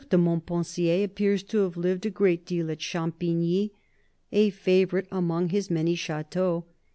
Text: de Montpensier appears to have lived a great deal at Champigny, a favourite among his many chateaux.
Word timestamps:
de 0.09 0.17
Montpensier 0.17 1.03
appears 1.03 1.43
to 1.43 1.59
have 1.59 1.77
lived 1.77 2.07
a 2.07 2.09
great 2.09 2.43
deal 2.43 2.71
at 2.71 2.79
Champigny, 2.81 3.71
a 4.31 4.49
favourite 4.49 5.05
among 5.11 5.49
his 5.49 5.69
many 5.69 5.93
chateaux. 5.93 6.65